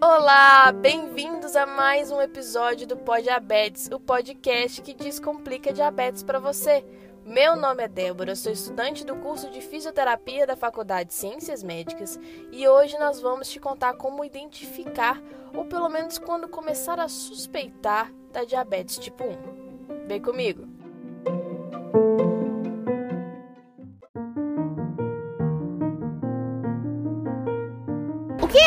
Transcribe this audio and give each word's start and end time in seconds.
Olá, 0.00 0.72
bem-vindos 0.72 1.54
a 1.54 1.66
mais 1.66 2.10
um 2.10 2.22
episódio 2.22 2.86
do 2.86 2.96
Pod 2.96 3.22
Diabetes, 3.22 3.90
o 3.92 4.00
podcast 4.00 4.80
que 4.80 4.94
descomplica 4.94 5.74
diabetes 5.74 6.22
para 6.22 6.38
você. 6.38 6.82
Meu 7.22 7.54
nome 7.54 7.82
é 7.82 7.88
Débora, 7.88 8.34
sou 8.34 8.50
estudante 8.50 9.04
do 9.04 9.16
curso 9.16 9.50
de 9.50 9.60
fisioterapia 9.60 10.46
da 10.46 10.56
Faculdade 10.56 11.10
de 11.10 11.14
Ciências 11.14 11.62
Médicas 11.62 12.18
e 12.50 12.66
hoje 12.66 12.98
nós 12.98 13.20
vamos 13.20 13.50
te 13.50 13.60
contar 13.60 13.92
como 13.94 14.24
identificar, 14.24 15.20
ou 15.52 15.66
pelo 15.66 15.90
menos 15.90 16.16
quando 16.16 16.48
começar 16.48 16.98
a 16.98 17.08
suspeitar, 17.08 18.10
da 18.32 18.44
diabetes 18.44 18.96
tipo 18.96 19.22
1. 19.24 20.06
Vem 20.06 20.22
comigo! 20.22 20.75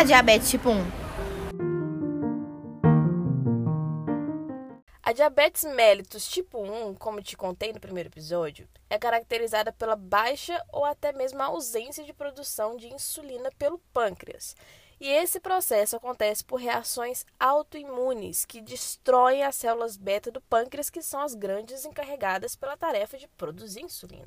A 0.00 0.02
diabetes 0.02 0.48
tipo 0.48 0.70
1? 0.70 0.82
A 5.02 5.12
diabetes 5.12 5.64
mellitus 5.64 6.26
tipo 6.26 6.58
1, 6.58 6.94
como 6.94 7.20
te 7.20 7.36
contei 7.36 7.70
no 7.70 7.78
primeiro 7.78 8.08
episódio, 8.08 8.66
é 8.88 8.98
caracterizada 8.98 9.70
pela 9.72 9.94
baixa 9.96 10.58
ou 10.72 10.86
até 10.86 11.12
mesmo 11.12 11.42
ausência 11.42 12.02
de 12.02 12.14
produção 12.14 12.78
de 12.78 12.88
insulina 12.88 13.50
pelo 13.58 13.78
pâncreas. 13.92 14.56
E 14.98 15.06
esse 15.06 15.38
processo 15.38 15.96
acontece 15.96 16.42
por 16.42 16.58
reações 16.58 17.26
autoimunes 17.38 18.46
que 18.46 18.62
destroem 18.62 19.42
as 19.42 19.56
células 19.56 19.98
beta 19.98 20.30
do 20.30 20.40
pâncreas, 20.40 20.88
que 20.88 21.02
são 21.02 21.20
as 21.20 21.34
grandes 21.34 21.84
encarregadas 21.84 22.56
pela 22.56 22.74
tarefa 22.74 23.18
de 23.18 23.28
produzir 23.28 23.82
insulina. 23.82 24.24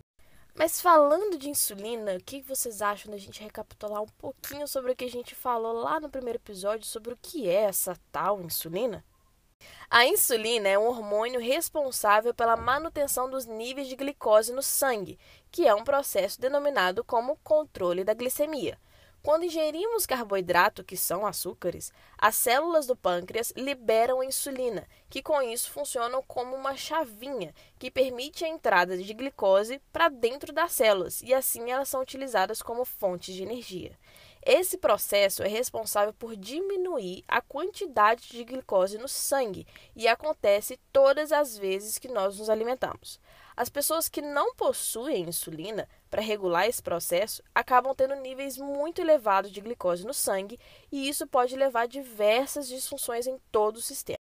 Mas 0.56 0.80
falando 0.80 1.38
de 1.38 1.50
insulina, 1.50 2.16
o 2.16 2.24
que 2.24 2.42
vocês 2.42 2.82
acham 2.82 3.12
da 3.12 3.18
gente 3.18 3.42
recapitular 3.42 4.02
um 4.02 4.08
pouquinho 4.20 4.68
sobre 4.68 4.92
o 4.92 4.96
que 4.96 5.06
a 5.06 5.10
gente 5.10 5.34
falou 5.34 5.74
lá 5.74 6.00
no 6.00 6.10
primeiro 6.10 6.38
episódio 6.38 6.86
sobre 6.86 7.12
o 7.14 7.18
que 7.20 7.50
é 7.50 7.64
essa 7.64 7.98
tal 8.12 8.40
insulina? 8.40 9.04
A 9.90 10.06
insulina 10.06 10.70
é 10.70 10.78
um 10.78 10.88
hormônio 10.88 11.40
responsável 11.40 12.34
pela 12.34 12.56
manutenção 12.56 13.30
dos 13.30 13.46
níveis 13.46 13.88
de 13.88 13.96
glicose 13.96 14.54
no 14.54 14.62
sangue, 14.62 15.18
que 15.52 15.68
é 15.68 15.74
um 15.74 15.84
processo 15.84 16.40
denominado 16.40 17.04
como 17.04 17.38
controle 17.44 18.04
da 18.04 18.14
glicemia. 18.14 18.78
Quando 19.24 19.46
ingerimos 19.46 20.06
carboidrato, 20.06 20.84
que 20.84 20.98
são 20.98 21.26
açúcares, 21.26 21.94
as 22.18 22.36
células 22.36 22.86
do 22.86 22.94
pâncreas 22.94 23.54
liberam 23.56 24.20
a 24.20 24.26
insulina, 24.26 24.86
que 25.10 25.24
com 25.24 25.42
isso 25.42 25.72
funcionam 25.72 26.22
como 26.28 26.54
uma 26.58 26.76
chavinha 26.76 27.56
que 27.80 27.90
permite 27.90 28.44
a 28.44 28.50
entrada 28.50 28.98
de 28.98 29.14
glicose 29.14 29.82
para 29.94 30.10
dentro 30.10 30.52
das 30.52 30.74
células 30.74 31.22
e 31.22 31.34
assim 31.34 31.72
elas 31.72 31.88
são 31.88 32.02
utilizadas 32.02 32.62
como 32.62 32.84
fontes 32.84 33.34
de 33.34 33.44
energia. 33.44 33.98
Esse 34.46 34.78
processo 34.78 35.42
é 35.42 35.48
responsável 35.48 36.14
por 36.14 36.36
diminuir 36.36 37.24
a 37.26 37.40
quantidade 37.40 38.28
de 38.28 38.44
glicose 38.44 38.98
no 38.98 39.08
sangue 39.08 39.66
e 39.96 40.06
acontece 40.06 40.78
todas 40.92 41.32
as 41.32 41.58
vezes 41.58 41.98
que 41.98 42.10
nós 42.10 42.40
nos 42.40 42.50
alimentamos. 42.50 43.22
As 43.56 43.70
pessoas 43.70 44.10
que 44.10 44.22
não 44.22 44.56
possuem 44.56 45.30
insulina 45.30 45.88
para 46.10 46.22
regular 46.22 46.68
esse 46.68 46.82
processo 46.82 47.44
acabam 47.54 47.94
tendo 47.96 48.16
níveis 48.16 48.58
muito 48.58 49.00
elevados 49.00 49.52
de 49.52 49.62
glicose 49.62 50.06
no 50.06 50.14
sangue 50.14 50.60
e 50.92 51.08
isso 51.08 51.28
pode 51.28 51.56
levar 51.56 51.82
a 51.82 51.88
diversas 51.88 52.68
disfunções 52.68 53.28
em 53.28 53.38
todo 53.52 53.78
o 53.78 53.82
sistema. 53.82 54.18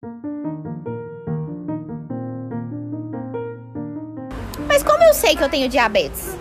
Mas 4.68 4.84
como 4.84 5.04
eu 5.04 5.14
sei 5.14 5.36
que 5.36 5.44
eu 5.44 5.50
tenho 5.50 5.68
diabetes? 5.68 6.36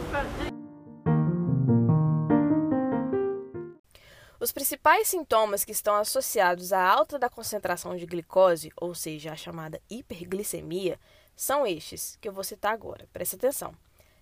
Os 4.38 4.50
principais 4.50 5.06
sintomas 5.06 5.64
que 5.64 5.70
estão 5.70 5.94
associados 5.94 6.72
à 6.72 6.84
alta 6.84 7.16
da 7.16 7.30
concentração 7.30 7.96
de 7.96 8.04
glicose, 8.04 8.72
ou 8.76 8.92
seja, 8.92 9.32
a 9.32 9.36
chamada 9.36 9.80
hiperglicemia, 9.88 10.98
são 11.36 11.66
estes 11.66 12.16
que 12.20 12.28
eu 12.28 12.32
vou 12.32 12.44
citar 12.44 12.72
agora. 12.72 13.08
Presta 13.12 13.36
atenção: 13.36 13.74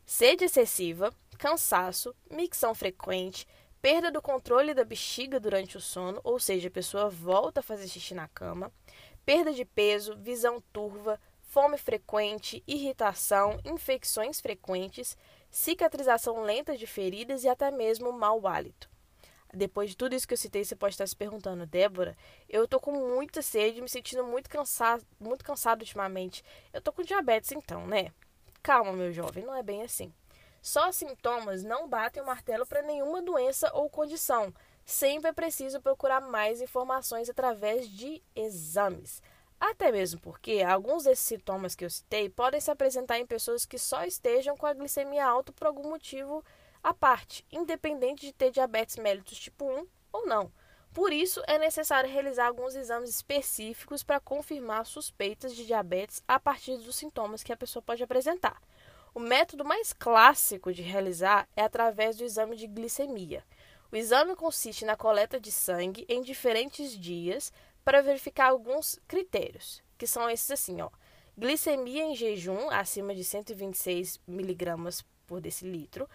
sede 0.04 0.44
excessiva, 0.44 1.12
cansaço, 1.38 2.14
micção 2.30 2.74
frequente, 2.74 3.46
perda 3.80 4.10
do 4.10 4.20
controle 4.20 4.74
da 4.74 4.84
bexiga 4.84 5.40
durante 5.40 5.76
o 5.76 5.80
sono, 5.80 6.20
ou 6.22 6.38
seja, 6.38 6.68
a 6.68 6.70
pessoa 6.70 7.08
volta 7.08 7.60
a 7.60 7.62
fazer 7.62 7.88
xixi 7.88 8.14
na 8.14 8.28
cama, 8.28 8.72
perda 9.24 9.52
de 9.52 9.64
peso, 9.64 10.16
visão 10.16 10.62
turva, 10.72 11.20
fome 11.40 11.78
frequente, 11.78 12.62
irritação, 12.66 13.58
infecções 13.64 14.40
frequentes, 14.40 15.16
cicatrização 15.50 16.42
lenta 16.42 16.76
de 16.76 16.86
feridas 16.86 17.42
e 17.42 17.48
até 17.48 17.70
mesmo 17.70 18.12
mau 18.12 18.46
hálito. 18.46 18.88
Depois 19.52 19.90
de 19.90 19.96
tudo 19.96 20.14
isso 20.14 20.28
que 20.28 20.34
eu 20.34 20.38
citei, 20.38 20.64
você 20.64 20.76
pode 20.76 20.94
estar 20.94 21.06
se 21.06 21.16
perguntando, 21.16 21.66
Débora, 21.66 22.16
eu 22.48 22.68
tô 22.68 22.78
com 22.78 22.92
muita 22.92 23.42
sede, 23.42 23.82
me 23.82 23.88
sentindo 23.88 24.24
muito 24.24 24.48
cansado, 24.48 25.04
muito 25.18 25.44
cansado 25.44 25.80
ultimamente. 25.80 26.44
Eu 26.72 26.80
tô 26.80 26.92
com 26.92 27.02
diabetes 27.02 27.50
então, 27.50 27.86
né? 27.86 28.12
Calma, 28.62 28.92
meu 28.92 29.12
jovem, 29.12 29.44
não 29.44 29.54
é 29.54 29.62
bem 29.62 29.82
assim. 29.82 30.12
Só 30.62 30.92
sintomas 30.92 31.64
não 31.64 31.88
batem 31.88 32.22
o 32.22 32.26
martelo 32.26 32.66
para 32.66 32.82
nenhuma 32.82 33.22
doença 33.22 33.70
ou 33.74 33.88
condição. 33.88 34.54
Sempre 34.84 35.30
é 35.30 35.32
preciso 35.32 35.80
procurar 35.80 36.20
mais 36.20 36.60
informações 36.60 37.28
através 37.28 37.88
de 37.88 38.22
exames. 38.36 39.22
Até 39.58 39.90
mesmo 39.90 40.20
porque 40.20 40.62
alguns 40.62 41.04
desses 41.04 41.26
sintomas 41.26 41.74
que 41.74 41.84
eu 41.84 41.90
citei 41.90 42.28
podem 42.28 42.60
se 42.60 42.70
apresentar 42.70 43.18
em 43.18 43.26
pessoas 43.26 43.66
que 43.66 43.78
só 43.78 44.04
estejam 44.04 44.56
com 44.56 44.66
a 44.66 44.72
glicemia 44.72 45.26
alta 45.26 45.52
por 45.52 45.66
algum 45.66 45.88
motivo 45.90 46.44
à 46.82 46.94
parte, 46.94 47.44
independente 47.50 48.26
de 48.26 48.32
ter 48.32 48.50
diabetes 48.50 48.96
mellitus 48.96 49.38
tipo 49.38 49.64
1 49.64 49.86
ou 50.12 50.26
não. 50.26 50.52
Por 50.92 51.12
isso, 51.12 51.40
é 51.46 51.56
necessário 51.58 52.10
realizar 52.10 52.46
alguns 52.46 52.74
exames 52.74 53.10
específicos 53.10 54.02
para 54.02 54.18
confirmar 54.18 54.84
suspeitas 54.84 55.54
de 55.54 55.64
diabetes 55.64 56.22
a 56.26 56.40
partir 56.40 56.76
dos 56.78 56.96
sintomas 56.96 57.44
que 57.44 57.52
a 57.52 57.56
pessoa 57.56 57.82
pode 57.82 58.02
apresentar. 58.02 58.60
O 59.14 59.20
método 59.20 59.64
mais 59.64 59.92
clássico 59.92 60.72
de 60.72 60.82
realizar 60.82 61.48
é 61.56 61.62
através 61.62 62.16
do 62.16 62.24
exame 62.24 62.56
de 62.56 62.66
glicemia. 62.66 63.44
O 63.92 63.96
exame 63.96 64.34
consiste 64.36 64.84
na 64.84 64.96
coleta 64.96 65.38
de 65.40 65.50
sangue 65.50 66.04
em 66.08 66.22
diferentes 66.22 66.96
dias 66.98 67.52
para 67.84 68.02
verificar 68.02 68.50
alguns 68.50 69.00
critérios, 69.06 69.82
que 69.96 70.06
são 70.06 70.28
esses 70.30 70.50
assim, 70.50 70.80
ó. 70.80 70.90
Glicemia 71.36 72.04
em 72.04 72.14
jejum 72.14 72.68
acima 72.70 73.14
de 73.14 73.24
126 73.24 74.20
miligramas 74.26 75.04
por 75.26 75.40
decilitro, 75.40 76.08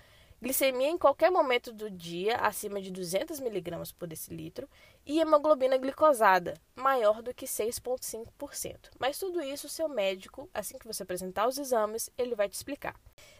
glicemia 0.45 0.89
em 0.89 0.97
qualquer 0.97 1.31
momento 1.31 1.73
do 1.73 1.89
dia 1.89 2.35
acima 2.35 2.79
de 2.79 2.91
200 2.91 3.39
mg 3.39 3.93
por 3.97 4.07
decilitro 4.07 4.69
e 5.03 5.19
hemoglobina 5.19 5.75
glicosada 5.75 6.53
maior 6.75 7.23
do 7.23 7.33
que 7.33 7.47
6,5%. 7.47 8.91
Mas 8.99 9.17
tudo 9.17 9.41
isso 9.41 9.67
seu 9.67 9.89
médico, 9.89 10.47
assim 10.53 10.77
que 10.77 10.85
você 10.85 11.01
apresentar 11.01 11.47
os 11.47 11.57
exames, 11.57 12.11
ele 12.15 12.35
vai 12.35 12.47
te 12.47 12.53
explicar. 12.53 12.93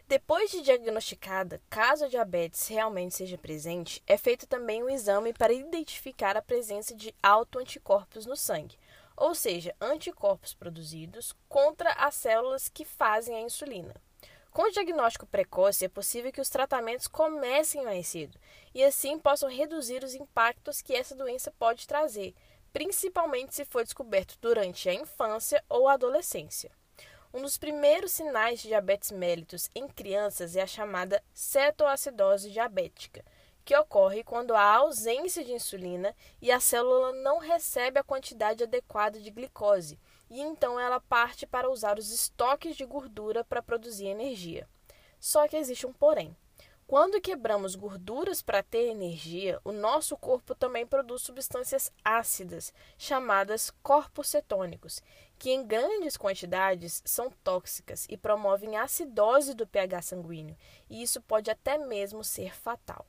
Depois 0.08 0.50
de 0.50 0.62
diagnosticada, 0.62 1.62
caso 1.70 2.06
a 2.06 2.08
diabetes 2.08 2.66
realmente 2.66 3.14
seja 3.14 3.38
presente, 3.38 4.02
é 4.04 4.16
feito 4.16 4.44
também 4.44 4.82
um 4.82 4.90
exame 4.90 5.32
para 5.32 5.52
identificar 5.52 6.36
a 6.36 6.42
presença 6.42 6.92
de 6.92 7.14
autoanticorpos 7.22 8.26
no 8.26 8.34
sangue, 8.34 8.76
ou 9.16 9.32
seja, 9.32 9.72
anticorpos 9.80 10.54
produzidos 10.54 11.32
contra 11.48 11.92
as 11.92 12.16
células 12.16 12.68
que 12.68 12.84
fazem 12.84 13.36
a 13.36 13.42
insulina. 13.42 13.94
Com 14.56 14.62
o 14.62 14.70
diagnóstico 14.70 15.26
precoce, 15.26 15.84
é 15.84 15.88
possível 15.88 16.32
que 16.32 16.40
os 16.40 16.48
tratamentos 16.48 17.06
comecem 17.06 17.84
mais 17.84 18.06
cedo 18.06 18.38
e 18.74 18.82
assim 18.82 19.18
possam 19.18 19.50
reduzir 19.50 20.02
os 20.02 20.14
impactos 20.14 20.80
que 20.80 20.94
essa 20.94 21.14
doença 21.14 21.52
pode 21.58 21.86
trazer, 21.86 22.34
principalmente 22.72 23.54
se 23.54 23.66
for 23.66 23.84
descoberto 23.84 24.38
durante 24.40 24.88
a 24.88 24.94
infância 24.94 25.62
ou 25.68 25.86
a 25.86 25.92
adolescência. 25.92 26.70
Um 27.34 27.42
dos 27.42 27.58
primeiros 27.58 28.12
sinais 28.12 28.62
de 28.62 28.68
diabetes 28.68 29.10
mellitus 29.10 29.68
em 29.74 29.86
crianças 29.86 30.56
é 30.56 30.62
a 30.62 30.66
chamada 30.66 31.22
cetoacidose 31.34 32.50
diabética, 32.50 33.22
que 33.62 33.76
ocorre 33.76 34.24
quando 34.24 34.54
há 34.54 34.76
ausência 34.76 35.44
de 35.44 35.52
insulina 35.52 36.16
e 36.40 36.50
a 36.50 36.60
célula 36.60 37.12
não 37.12 37.40
recebe 37.40 37.98
a 37.98 38.04
quantidade 38.04 38.64
adequada 38.64 39.20
de 39.20 39.30
glicose 39.30 39.98
e 40.30 40.40
então 40.40 40.78
ela 40.78 41.00
parte 41.00 41.46
para 41.46 41.70
usar 41.70 41.98
os 41.98 42.10
estoques 42.10 42.76
de 42.76 42.84
gordura 42.84 43.44
para 43.44 43.62
produzir 43.62 44.06
energia. 44.06 44.68
Só 45.18 45.46
que 45.48 45.56
existe 45.56 45.86
um 45.86 45.92
porém. 45.92 46.36
Quando 46.86 47.20
quebramos 47.20 47.74
gorduras 47.74 48.40
para 48.40 48.62
ter 48.62 48.90
energia, 48.90 49.60
o 49.64 49.72
nosso 49.72 50.16
corpo 50.16 50.54
também 50.54 50.86
produz 50.86 51.22
substâncias 51.22 51.90
ácidas, 52.04 52.72
chamadas 52.96 53.72
corpos 53.82 54.28
cetônicos, 54.28 55.02
que 55.36 55.50
em 55.50 55.66
grandes 55.66 56.16
quantidades 56.16 57.02
são 57.04 57.28
tóxicas 57.42 58.06
e 58.08 58.16
promovem 58.16 58.76
acidose 58.76 59.52
do 59.52 59.66
pH 59.66 60.02
sanguíneo, 60.02 60.56
e 60.88 61.02
isso 61.02 61.20
pode 61.20 61.50
até 61.50 61.76
mesmo 61.76 62.22
ser 62.22 62.54
fatal. 62.54 63.04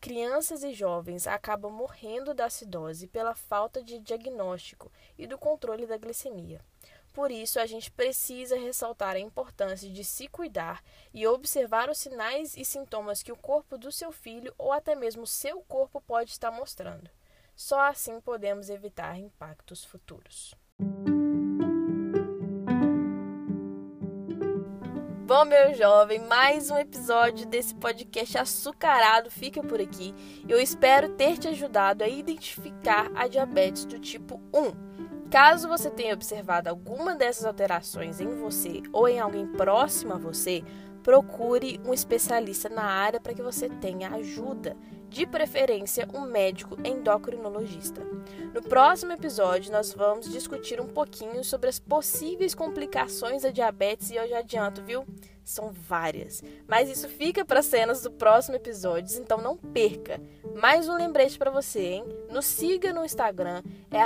Crianças 0.00 0.64
e 0.64 0.72
jovens 0.72 1.26
acabam 1.26 1.70
morrendo 1.70 2.32
da 2.32 2.46
acidose 2.46 3.06
pela 3.06 3.34
falta 3.34 3.82
de 3.82 3.98
diagnóstico 3.98 4.90
e 5.18 5.26
do 5.26 5.36
controle 5.36 5.86
da 5.86 5.98
glicemia. 5.98 6.64
Por 7.12 7.30
isso, 7.30 7.60
a 7.60 7.66
gente 7.66 7.90
precisa 7.90 8.56
ressaltar 8.56 9.16
a 9.16 9.20
importância 9.20 9.90
de 9.90 10.02
se 10.02 10.26
cuidar 10.26 10.82
e 11.12 11.26
observar 11.26 11.90
os 11.90 11.98
sinais 11.98 12.56
e 12.56 12.64
sintomas 12.64 13.22
que 13.22 13.32
o 13.32 13.36
corpo 13.36 13.76
do 13.76 13.92
seu 13.92 14.10
filho 14.10 14.54
ou 14.56 14.72
até 14.72 14.94
mesmo 14.94 15.26
seu 15.26 15.60
corpo 15.62 16.00
pode 16.00 16.30
estar 16.30 16.50
mostrando. 16.50 17.10
Só 17.54 17.80
assim 17.80 18.22
podemos 18.22 18.70
evitar 18.70 19.18
impactos 19.18 19.84
futuros. 19.84 20.54
Bom, 25.30 25.44
meu 25.44 25.72
jovem, 25.74 26.18
mais 26.26 26.72
um 26.72 26.76
episódio 26.76 27.46
desse 27.46 27.72
podcast 27.76 28.36
açucarado 28.36 29.30
fica 29.30 29.62
por 29.62 29.80
aqui. 29.80 30.12
Eu 30.48 30.58
espero 30.58 31.10
ter 31.10 31.38
te 31.38 31.46
ajudado 31.46 32.02
a 32.02 32.08
identificar 32.08 33.08
a 33.14 33.28
diabetes 33.28 33.84
do 33.84 34.00
tipo 34.00 34.40
1. 34.52 35.30
Caso 35.30 35.68
você 35.68 35.88
tenha 35.88 36.14
observado 36.14 36.68
alguma 36.68 37.14
dessas 37.14 37.44
alterações 37.44 38.20
em 38.20 38.26
você 38.40 38.82
ou 38.92 39.06
em 39.06 39.20
alguém 39.20 39.46
próximo 39.46 40.14
a 40.14 40.18
você, 40.18 40.64
procure 41.00 41.80
um 41.84 41.94
especialista 41.94 42.68
na 42.68 42.82
área 42.82 43.20
para 43.20 43.32
que 43.32 43.40
você 43.40 43.68
tenha 43.68 44.10
ajuda 44.10 44.76
de 45.10 45.26
preferência 45.26 46.08
um 46.14 46.20
médico 46.20 46.78
endocrinologista. 46.84 48.00
No 48.54 48.62
próximo 48.62 49.12
episódio, 49.12 49.72
nós 49.72 49.92
vamos 49.92 50.30
discutir 50.30 50.80
um 50.80 50.86
pouquinho 50.86 51.42
sobre 51.42 51.68
as 51.68 51.80
possíveis 51.80 52.54
complicações 52.54 53.42
da 53.42 53.50
diabetes 53.50 54.10
e 54.10 54.16
eu 54.16 54.28
já 54.28 54.38
adianto, 54.38 54.82
viu? 54.82 55.04
São 55.44 55.72
várias. 55.72 56.42
Mas 56.68 56.88
isso 56.88 57.08
fica 57.08 57.44
para 57.44 57.60
cenas 57.60 58.02
do 58.02 58.10
próximo 58.10 58.54
episódio, 58.54 59.18
então 59.18 59.38
não 59.38 59.56
perca. 59.56 60.20
Mais 60.54 60.88
um 60.88 60.96
lembrete 60.96 61.36
para 61.36 61.50
você, 61.50 61.80
hein? 61.80 62.04
Nos 62.30 62.46
siga 62.46 62.92
no 62.92 63.04
Instagram, 63.04 63.62
é 63.90 63.98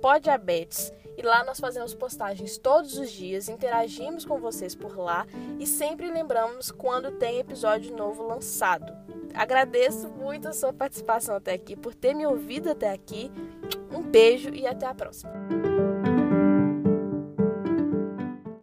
@poddiabetes. 0.00 0.92
E 1.16 1.22
lá 1.22 1.44
nós 1.44 1.60
fazemos 1.60 1.94
postagens 1.94 2.56
todos 2.58 2.98
os 2.98 3.10
dias, 3.10 3.48
interagimos 3.48 4.24
com 4.24 4.38
vocês 4.38 4.74
por 4.74 4.96
lá 4.96 5.26
e 5.58 5.66
sempre 5.66 6.10
lembramos 6.10 6.70
quando 6.70 7.12
tem 7.12 7.38
episódio 7.38 7.94
novo 7.94 8.26
lançado. 8.26 8.92
Agradeço 9.34 10.08
muito 10.08 10.48
a 10.48 10.52
sua 10.52 10.72
participação 10.72 11.36
até 11.36 11.52
aqui, 11.52 11.76
por 11.76 11.94
ter 11.94 12.14
me 12.14 12.26
ouvido 12.26 12.70
até 12.70 12.90
aqui. 12.90 13.30
Um 13.90 14.02
beijo 14.02 14.50
e 14.50 14.66
até 14.66 14.86
a 14.86 14.94
próxima. 14.94 15.71